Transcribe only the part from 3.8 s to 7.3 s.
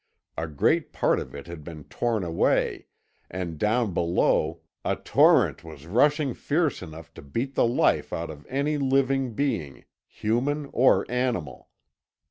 below a torrent was rushing fierce enough to